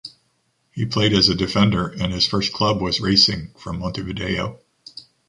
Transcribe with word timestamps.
He 0.71 0.87
played 0.87 1.13
as 1.13 1.29
a 1.29 1.35
defender 1.35 1.89
and 1.89 2.11
his 2.11 2.25
first 2.25 2.51
club 2.53 2.81
was 2.81 3.01
Racing 3.01 3.51
from 3.55 3.77
Montevideo. 3.77 4.59